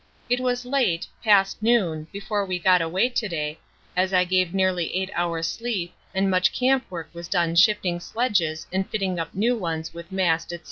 [0.31, 3.59] It was late (past noon) before we got away to day,
[3.95, 8.65] as I gave nearly 8 hours sleep, and much camp work was done shifting sledges
[8.73, 10.57] and fitting up new one with mast, &c.